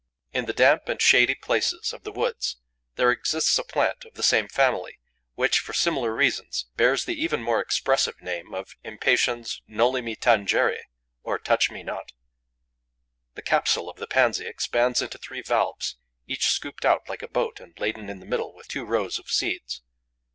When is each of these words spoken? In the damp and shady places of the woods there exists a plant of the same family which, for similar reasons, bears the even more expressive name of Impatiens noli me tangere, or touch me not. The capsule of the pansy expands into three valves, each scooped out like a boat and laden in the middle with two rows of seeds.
In 0.33 0.47
the 0.47 0.51
damp 0.53 0.89
and 0.89 0.99
shady 0.99 1.35
places 1.35 1.93
of 1.93 2.01
the 2.01 2.11
woods 2.11 2.57
there 2.95 3.11
exists 3.11 3.55
a 3.59 3.63
plant 3.63 4.03
of 4.03 4.15
the 4.15 4.23
same 4.23 4.47
family 4.47 4.97
which, 5.35 5.59
for 5.59 5.73
similar 5.73 6.11
reasons, 6.15 6.65
bears 6.75 7.05
the 7.05 7.21
even 7.23 7.43
more 7.43 7.59
expressive 7.61 8.19
name 8.19 8.55
of 8.55 8.75
Impatiens 8.83 9.61
noli 9.67 10.01
me 10.01 10.15
tangere, 10.15 10.85
or 11.21 11.37
touch 11.37 11.69
me 11.69 11.83
not. 11.83 12.13
The 13.35 13.43
capsule 13.43 13.91
of 13.91 13.97
the 13.97 14.07
pansy 14.07 14.47
expands 14.47 15.03
into 15.03 15.19
three 15.19 15.43
valves, 15.43 15.97
each 16.25 16.47
scooped 16.47 16.83
out 16.83 17.07
like 17.07 17.21
a 17.21 17.27
boat 17.27 17.59
and 17.59 17.79
laden 17.79 18.09
in 18.09 18.19
the 18.19 18.25
middle 18.25 18.55
with 18.55 18.67
two 18.69 18.85
rows 18.85 19.19
of 19.19 19.29
seeds. 19.29 19.83